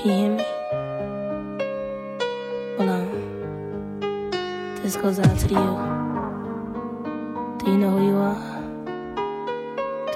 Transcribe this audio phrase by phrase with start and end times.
[0.00, 0.44] Can hear me?
[2.78, 3.04] Hold on.
[4.02, 5.66] Oh, this goes out to you.
[7.58, 8.42] Do you know who you are?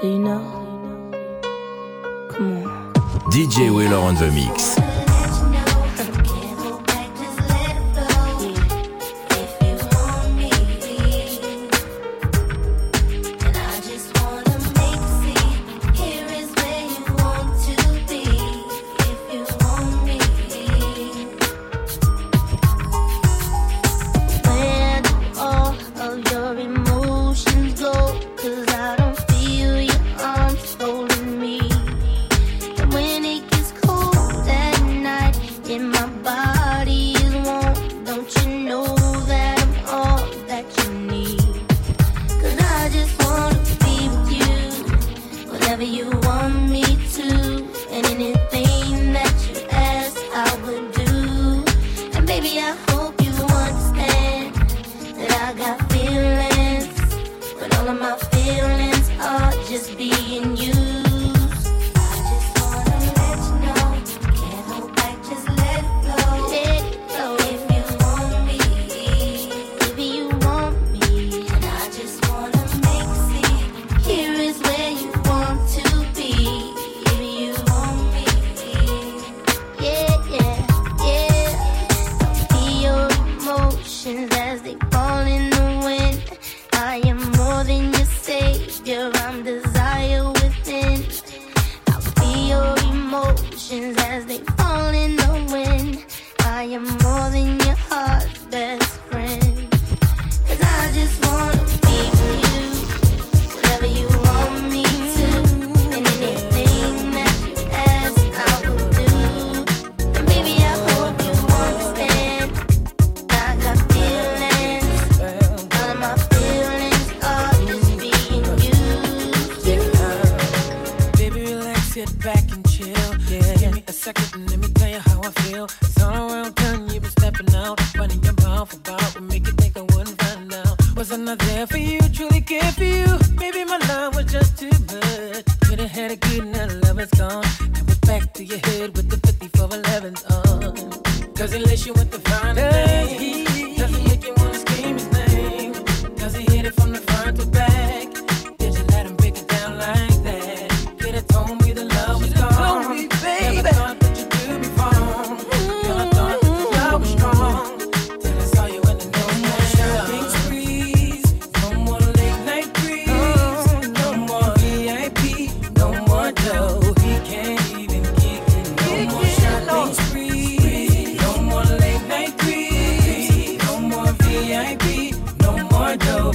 [0.01, 0.40] Do you know?
[2.31, 2.92] Come on.
[3.31, 4.94] DJ Wheeler on the mix.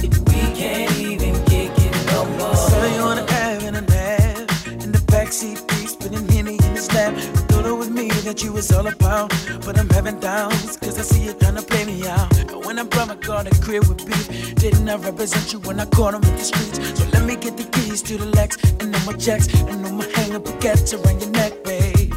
[0.02, 2.54] We can't even kick it no more.
[2.54, 4.80] Saw you on the air and I.
[4.84, 7.14] In the backseat, peace, putting Henny in the lap.
[7.16, 9.30] I thought it was me that you was all about.
[9.64, 12.36] But I'm having doubts, cause I see you trying to play me out.
[12.38, 15.78] And when I brought my car to crib with beef, didn't I represent you when
[15.78, 16.78] I caught him in the streets?
[16.98, 19.92] So let me get the keys to the Lex, and all my checks, and all
[19.92, 22.14] my hang up baguettes around your neck, babe.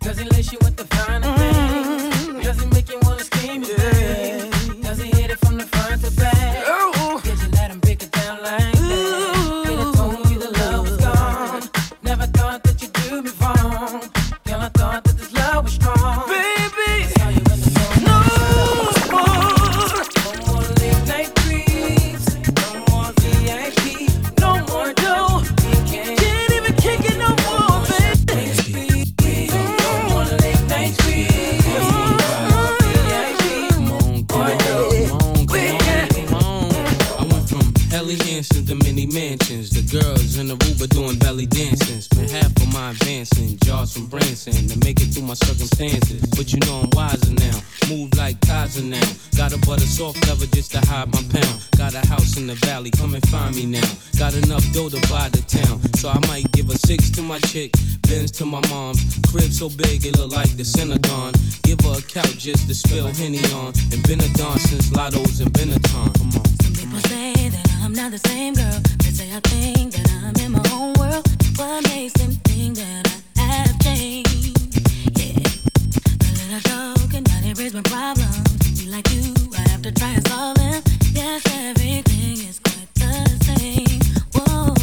[0.00, 2.60] Does he laced you with the finer mm-hmm.
[2.60, 3.64] he make you wanna scream?
[3.64, 4.25] Yeah.
[45.36, 47.60] circumstances, but you know I'm wiser now.
[47.88, 49.08] Move like Kaiser now.
[49.36, 51.68] Got a butter soft cover just to hide my pound.
[51.76, 53.88] Got a house in the valley, come and find me now.
[54.18, 57.38] Got enough dough to buy the town, so I might give a six to my
[57.50, 57.72] chick,
[58.08, 58.96] Benz to my mom.
[59.30, 61.34] Crib so big it look like the Synagogue.
[61.62, 65.40] Give her a couch just to spill Henny on, and been a don since Lotto's
[65.40, 66.10] and Benetton.
[66.18, 66.46] Come on.
[66.64, 68.80] Some people say that I'm not the same girl.
[68.98, 71.26] They say I think that I'm in my own world.
[71.56, 74.55] What makes them think that I have changed?
[76.56, 78.80] a joke and not erase my problems.
[78.80, 80.82] Be like you, I have to try and solve them.
[81.12, 84.00] Yes, everything is quite the same.
[84.32, 84.75] Whoa.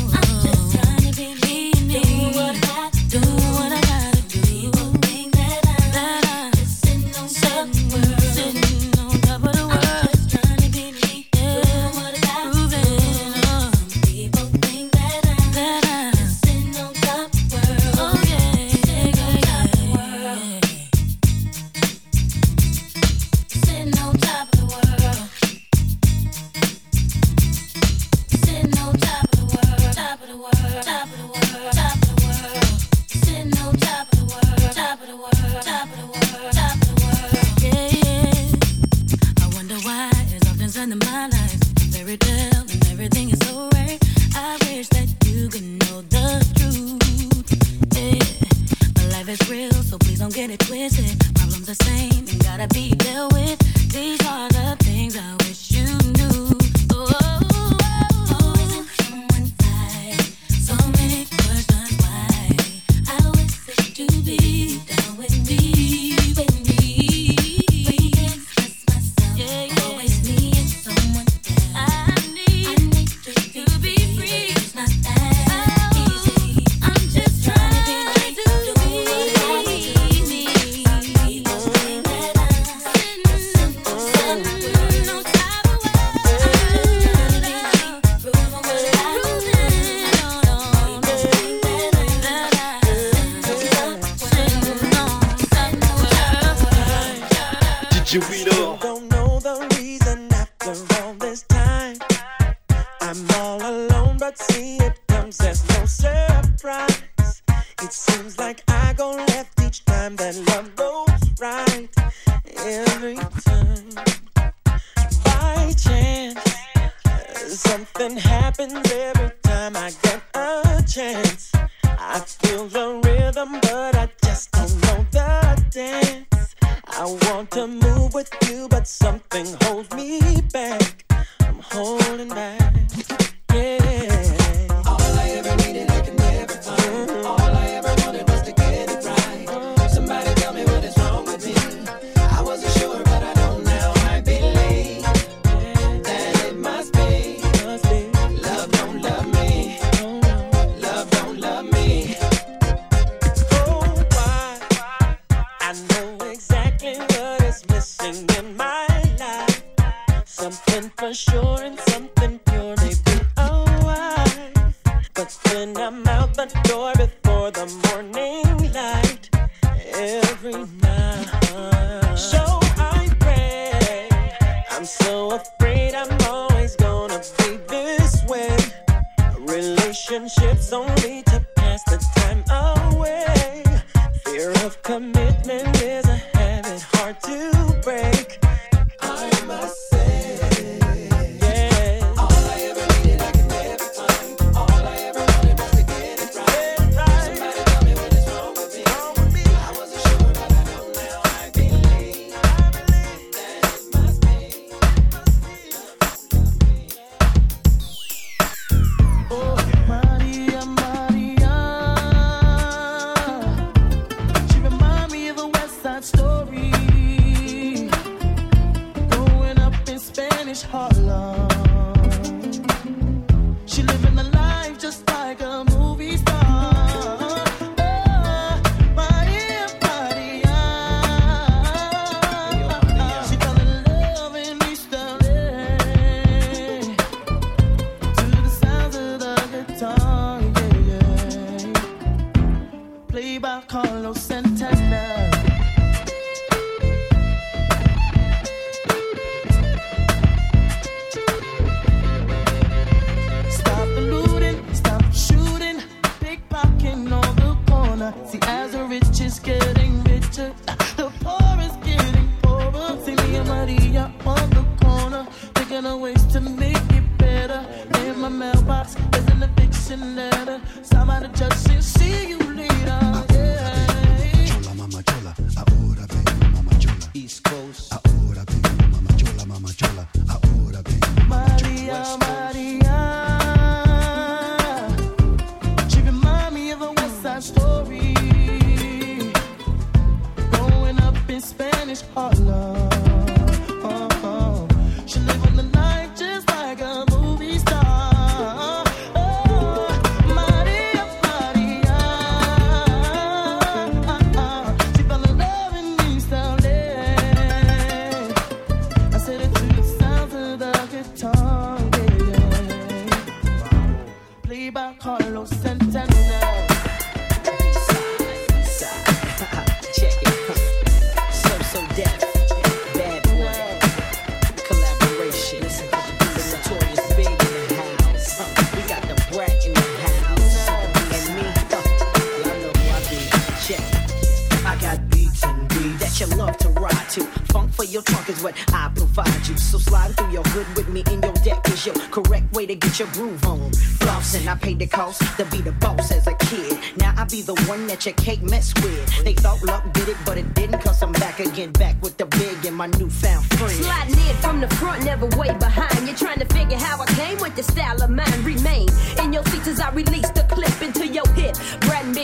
[340.34, 343.46] Your hood with me in your deck is your correct way to get your groove
[343.46, 343.70] on.
[344.02, 346.80] Flossing, I paid the cost to be the boss as a kid.
[346.98, 349.24] Now I be the one that your cake mess with.
[349.24, 352.26] They thought luck did it, but it didn't, cause I'm back again, back with the
[352.26, 353.72] big and my newfound friend.
[353.72, 356.08] Sliding in from the front, never way behind.
[356.08, 358.44] You're trying to figure how I came with the style of mine.
[358.44, 358.73] Remain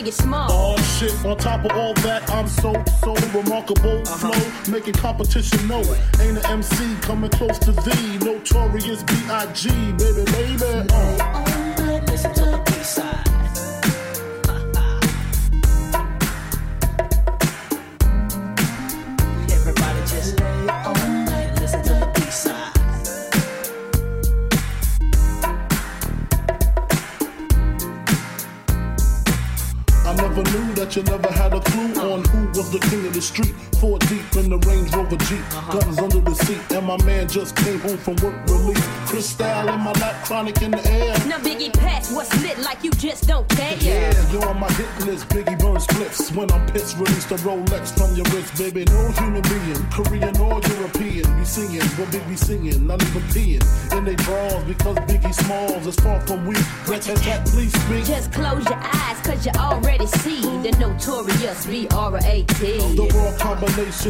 [0.09, 0.47] Brat and Small.
[0.51, 4.01] Oh shit, on top of all that, I'm so, so remarkable.
[4.01, 4.31] Uh-huh.
[4.31, 5.99] Flow, making competition know it.
[6.19, 8.17] Ain't an MC coming close to thee.
[8.19, 9.69] Notorious B.I.G.
[9.69, 10.87] Baby, baby.
[10.91, 12.01] Uh.
[12.07, 13.27] Listen to the B-side.
[13.27, 13.38] I
[30.95, 33.68] you never had a clue on who was the king of the street.
[33.79, 35.79] Four deep in the Range Rover Jeep, uh-huh.
[35.79, 38.83] guns under the seat, and my man just came home from work relief.
[39.07, 41.15] Crystal in my lap, chronic in the air.
[41.27, 43.77] Now Biggie Pass, what's lit like you just don't care.
[43.79, 45.29] Yeah, you're on my hit list.
[45.29, 46.29] Biggie burns clips.
[46.33, 48.83] When I'm pissed, release the Rolex from your wrist, baby.
[48.83, 53.63] No human being, Korean or European, be singing what Biggie singing, not even peeing
[53.97, 56.59] in they drawers because Biggie Smalls is far from weak.
[56.85, 58.03] Rat tat tat, please speak.
[58.03, 62.95] Just close your eyes, cause you already see the notorious B-R-A-T.
[62.95, 63.68] The raw combination,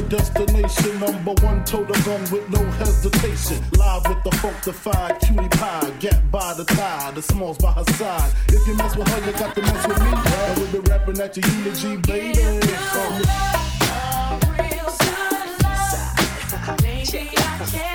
[0.09, 3.63] destination, number one total gun with no hesitation.
[3.77, 8.31] Live with the funkified cutie pie, gap by the tie, the smalls by her side.
[8.49, 10.11] If you mess with her, you got to mess with me.
[10.11, 12.33] And we'll be rapping at your eulogy, baby.
[12.35, 13.49] So,
[17.71, 17.88] So,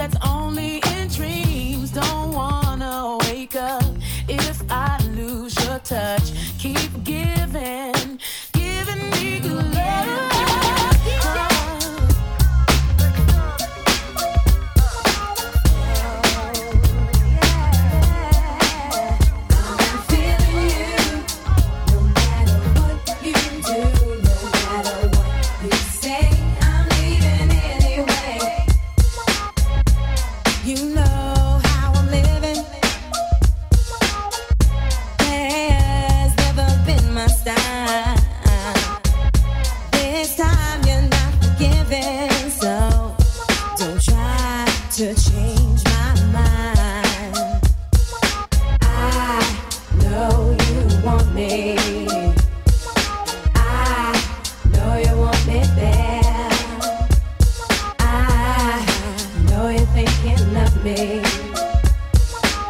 [0.00, 0.79] that's only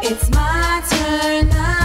[0.02, 1.79] It's my turn not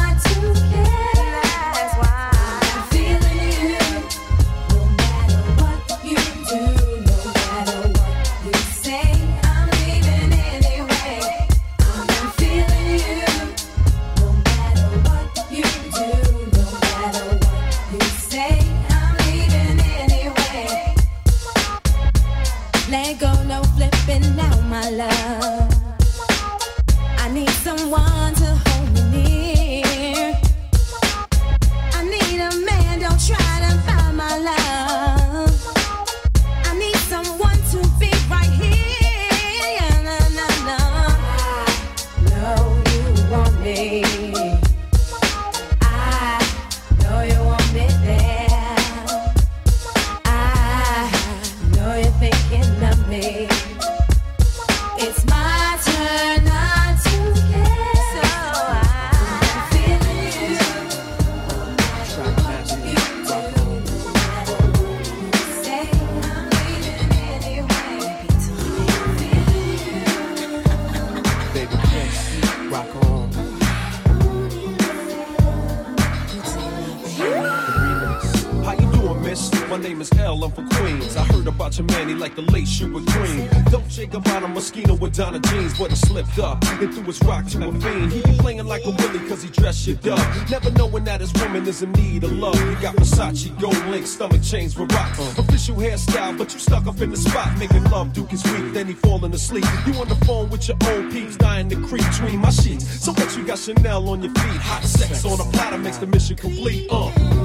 [81.76, 83.50] heard about your man, he like the late shoe with cream.
[83.70, 87.22] Don't shake about a mosquito with Donna jeans, but he slipped up and threw his
[87.24, 88.12] rock to a fiend.
[88.12, 90.50] He be playing like a willy cause he dressed shit up.
[90.50, 92.56] Never knowing that his woman is in need of love.
[92.56, 95.18] You got Versace, gold link, stomach chains for rock.
[95.38, 97.58] Official hairstyle, but you stuck up in the spot.
[97.58, 99.66] Making love, Duke is weak, then he falling asleep.
[99.86, 102.86] You on the phone with your old peeps, dying to creep between my sheets.
[103.04, 104.62] So what you got Chanel on your feet?
[104.62, 106.88] Hot sex on a platter makes the mission complete.
[106.90, 107.45] Uh.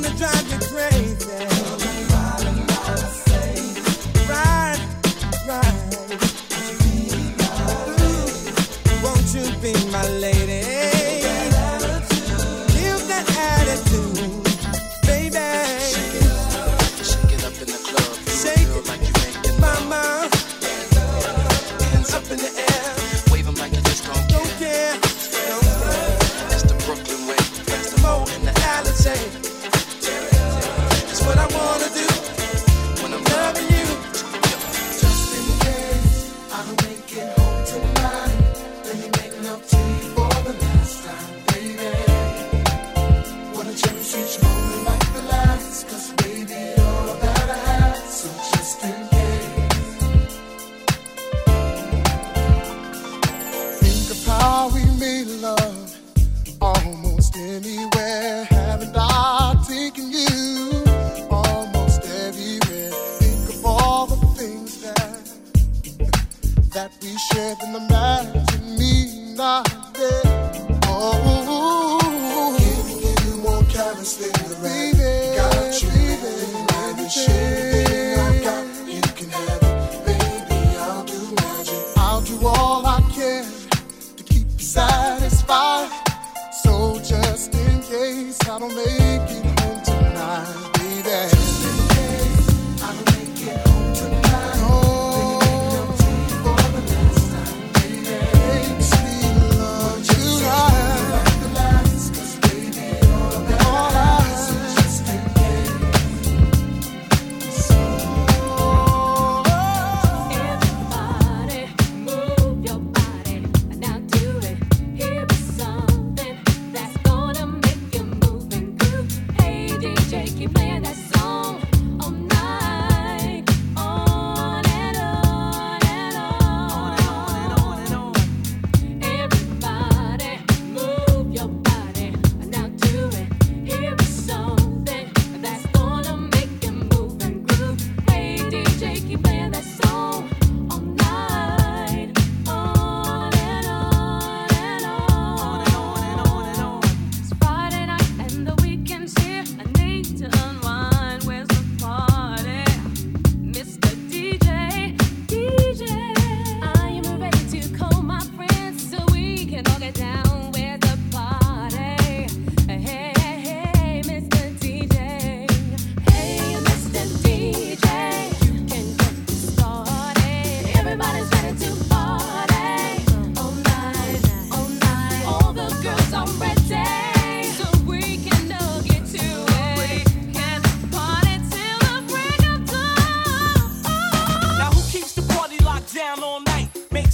[0.00, 0.57] gonna drive you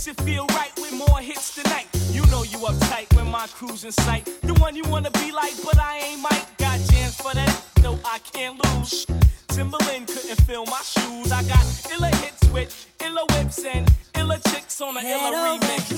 [0.07, 1.87] it feel right with more hits tonight.
[2.11, 4.29] You know you uptight when my crew's in sight.
[4.43, 6.59] The one you wanna be like, but I ain't Mike.
[6.59, 9.07] Got jams for that, no, I can't lose.
[9.49, 11.33] Timberland couldn't fill my shoes.
[11.33, 15.94] I got illa hits with illa whips and illa chicks on a illa remix.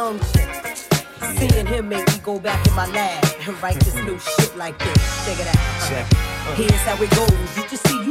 [0.00, 0.48] Young shit.
[1.36, 4.78] Seeing him make me go back in my lab and write this new shit like
[4.78, 5.02] this.
[5.26, 5.60] Check it out.
[5.88, 6.06] Check.
[6.56, 7.56] Here's how it goes.
[7.56, 7.69] You just see you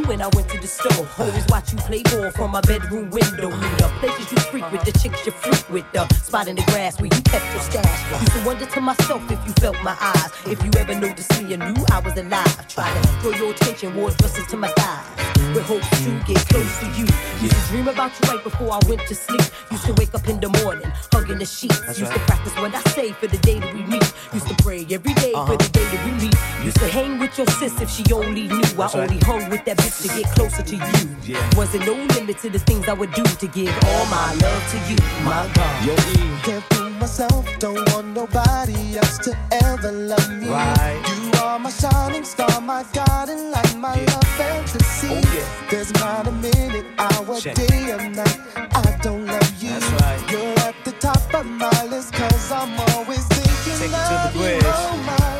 [0.10, 1.08] when I went to the store.
[1.19, 3.50] Always watch you play ball from my bedroom window.
[3.50, 6.63] Knew the places you freak with, the chicks you freak with, the spot in the
[6.63, 8.22] grass where you kept your stash.
[8.22, 10.32] Used to wonder to myself if you felt my eyes.
[10.48, 12.67] If you ever noticed me and knew I was alive.
[12.67, 15.06] Try to throw your attention, wore dresses to my thighs.
[15.54, 17.06] With hopes to get close to you.
[17.41, 19.41] Used to dream about you right before I went to sleep.
[19.72, 21.80] Used to wake up in the morning, hugging the sheets.
[22.00, 24.04] Used to practice what I say for the day that we meet.
[24.34, 25.45] Used to pray every day Uh-huh.
[25.48, 26.36] for the day that we meet.
[26.65, 28.62] Used to hang with your sis if she only knew.
[28.80, 31.07] I only hung with that bitch to get closer to you.
[31.23, 31.49] Yeah.
[31.57, 34.77] Wasn't no limit to the things I would do to give all my love to
[34.89, 35.85] you, my God.
[35.85, 36.39] Yo, E.
[36.43, 40.47] Can't fool myself, don't want nobody else to ever love me.
[40.49, 41.01] Right.
[41.23, 45.07] You are my shining star, my guiding light, my love fantasy.
[45.12, 45.69] Oh, yeah.
[45.69, 47.55] There's not a minute, hour, Check.
[47.55, 48.39] day, or night.
[48.55, 49.69] I don't love you.
[49.69, 50.31] That's right.
[50.31, 54.33] You're at the top of my list, cause I'm always thinking Take it to of
[54.33, 54.45] the you.
[54.45, 54.63] bridge.
[54.65, 55.38] Oh, my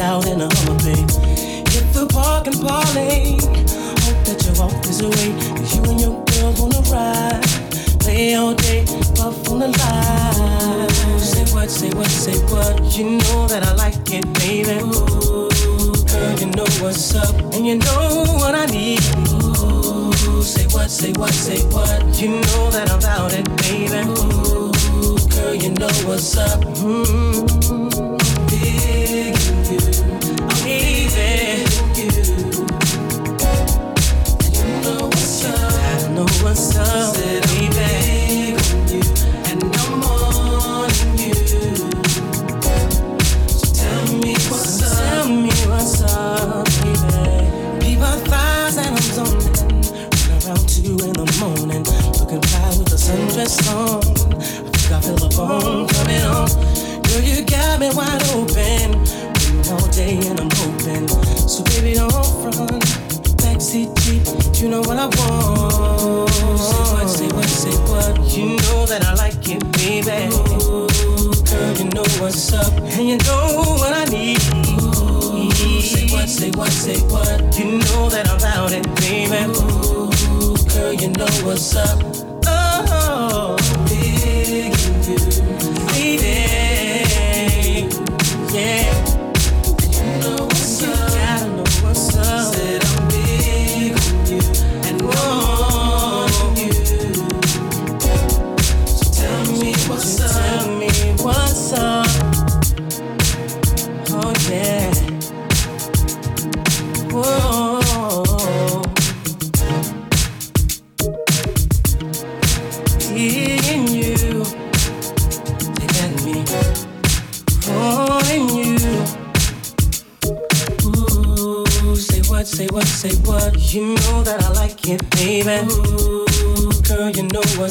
[0.00, 1.02] out in a Hummer Bay.
[1.70, 3.36] Hit the park and parlay.
[4.04, 5.30] Hope that you walk this away.
[5.54, 7.42] 'cause you and your girls wanna ride.
[8.00, 10.90] Play all day, puff on the line.
[11.18, 12.96] Say what, say what, say what.
[12.96, 14.78] You know that I like it, baby.
[14.82, 15.48] Ooh,
[16.10, 19.00] girl, you know what's up, and you know what I need.
[19.32, 22.02] Ooh, say what, say what, say what.
[22.20, 24.00] You know that I'm about it, baby.
[24.08, 26.60] Ooh, girl, you know what's up.
[26.60, 28.13] Mm-hmm.
[53.44, 54.00] Sundress on.
[54.34, 56.48] I think I feel a bone coming on.
[57.02, 58.94] Girl, you got me wide open.
[59.70, 61.08] All day and I'm hoping.
[61.48, 62.80] So baby, don't run.
[63.40, 66.30] Backseat Jeep, you know what I want.
[66.30, 68.36] Say what, say what, say what.
[68.36, 70.28] You know that I like it, baby.
[71.44, 74.40] Girl, you know what's up, and you know what I need.
[75.82, 77.58] Say what, say what, say what.
[77.58, 79.44] You know that I'm about it, baby.
[79.54, 82.13] Ooh, girl, you know what's up.
[83.46, 83.74] Oh.
[88.54, 89.23] Yeah.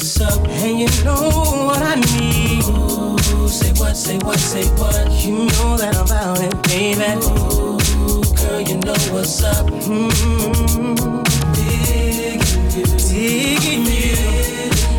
[0.03, 1.29] What's up, and you know
[1.65, 2.65] what I need.
[2.67, 5.09] Ooh, say what, say what, say what.
[5.23, 6.99] You know that I'm about it, baby.
[7.23, 9.65] Ooh, girl, you know what's up.
[9.67, 11.23] Mm-hmm.
[11.53, 12.41] Digging
[12.75, 14.17] you, digging you,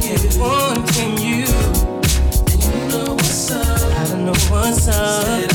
[0.08, 1.44] and wanting you.
[2.50, 3.98] And you know what's up.
[3.98, 5.53] I don't know what's up.